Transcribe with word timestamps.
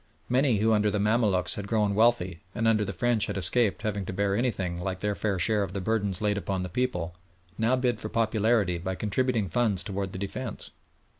Many 0.27 0.57
who 0.57 0.73
under 0.73 0.89
the 0.89 0.97
Mamaluks 0.97 1.53
had 1.57 1.67
grown 1.67 1.93
wealthy 1.93 2.41
and 2.55 2.67
under 2.67 2.83
the 2.83 2.91
French 2.91 3.27
had 3.27 3.37
escaped 3.37 3.83
having 3.83 4.03
to 4.07 4.11
bear 4.11 4.35
anything 4.35 4.79
like 4.81 4.99
their 5.01 5.13
fair 5.13 5.37
share 5.37 5.61
of 5.61 5.73
the 5.73 5.79
burthens 5.79 6.21
laid 6.21 6.39
upon 6.39 6.63
the 6.63 6.69
people, 6.69 7.13
now 7.55 7.75
bid 7.75 8.01
for 8.01 8.09
popularity 8.09 8.79
by 8.79 8.95
contributing 8.95 9.47
funds 9.47 9.83
towards 9.83 10.11
the 10.11 10.17
defence. 10.17 10.71